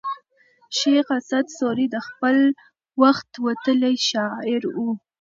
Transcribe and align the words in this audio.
شېخ 0.77 1.07
اسعد 1.17 1.45
سوري 1.57 1.87
د 1.93 1.97
خپل 2.07 2.37
وخت 3.03 3.29
وتلى 3.45 3.93
شاعر 4.09 4.61
وو. 4.75 4.91